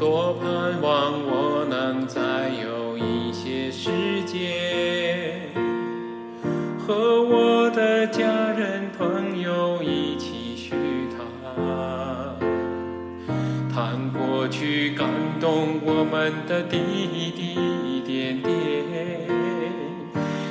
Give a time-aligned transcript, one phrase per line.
[0.00, 3.90] 多盼望我能再有一些时
[4.24, 5.52] 间，
[6.78, 10.70] 和我的家人朋友一起叙
[11.10, 11.20] 谈，
[13.70, 15.06] 谈过去感
[15.38, 16.78] 动我们的滴
[17.36, 18.50] 滴点点，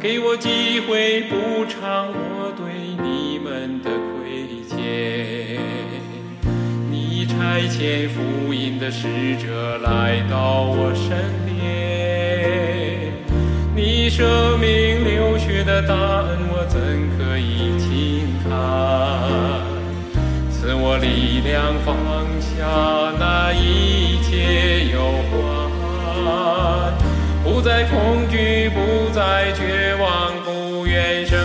[0.00, 2.72] 给我机会补偿我对
[3.02, 3.90] 你们的
[7.62, 11.16] 你差遣福音的使者来到我身
[11.46, 13.12] 边，
[13.76, 16.80] 你舍命流血的大恩，我怎
[17.16, 18.50] 可以轻看？
[20.50, 21.94] 赐我力量放
[22.40, 22.66] 下
[23.16, 24.98] 那一切忧
[25.30, 25.32] 患，
[27.44, 31.38] 不再恐惧，不再绝望，不愿生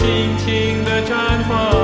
[0.00, 1.79] 尽情的绽放。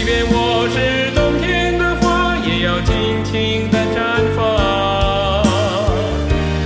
[0.00, 5.44] 即便我是冬天的花也要尽情的绽放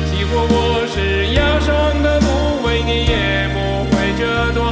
[0.08, 3.58] 即使我是崖上的芦苇你也不
[3.90, 4.22] 会折
[4.54, 4.62] 断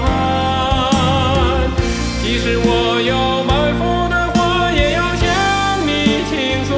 [2.23, 5.27] 即使我有满腹的话也要向
[5.85, 6.71] 你倾诉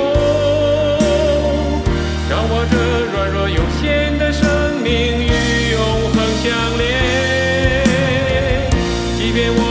[2.31, 2.75] 让我这
[3.12, 4.89] 软弱有限的生命
[5.21, 5.28] 与
[5.73, 5.78] 永
[6.15, 6.83] 恒相连
[9.19, 9.63] 即便我